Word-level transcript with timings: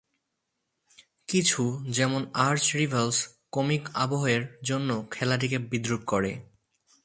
কিছু, 1.27 1.61
যেমন 1.89 2.21
"Arch 2.33 2.75
Rivals", 2.75 3.17
comic 3.51 3.83
আবহের 3.93 4.41
জন্য 4.63 4.89
খেলাটিকে 5.11 5.57
বিদ্রূপ 5.71 6.01
করে। 6.05 6.31